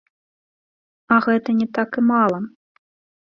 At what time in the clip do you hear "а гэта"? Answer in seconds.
1.15-1.49